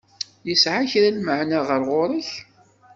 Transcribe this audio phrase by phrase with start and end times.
[0.47, 2.29] Yesεa kra n lmeεna ɣer ɣur-k?